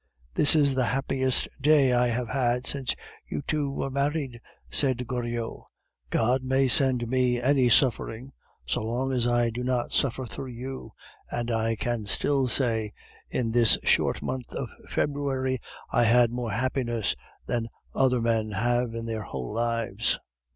"This 0.33 0.55
is 0.55 0.73
the 0.73 0.85
happiest 0.85 1.47
day 1.61 1.93
I 1.93 2.07
have 2.07 2.29
had 2.29 2.65
since 2.65 2.95
you 3.29 3.43
two 3.43 3.69
were 3.69 3.91
married!" 3.91 4.41
cried 4.75 5.05
Goriot. 5.05 5.63
"God 6.09 6.41
may 6.43 6.67
send 6.67 7.07
me 7.07 7.39
any 7.39 7.69
suffering, 7.69 8.31
so 8.65 8.81
long 8.81 9.11
as 9.11 9.27
I 9.27 9.51
do 9.51 9.61
not 9.63 9.91
suffer 9.93 10.25
through 10.25 10.53
you, 10.53 10.93
and 11.29 11.51
I 11.51 11.75
can 11.75 12.07
still 12.07 12.47
say, 12.47 12.93
'In 13.29 13.51
this 13.51 13.77
short 13.83 14.23
month 14.23 14.53
of 14.55 14.69
February 14.89 15.61
I 15.91 16.05
had 16.05 16.31
more 16.31 16.49
happiness 16.51 17.15
than 17.45 17.69
other 17.93 18.21
men 18.21 18.53
have 18.53 18.95
in 18.95 19.05
their 19.05 19.21
whole 19.21 19.53
lives. 19.53 20.17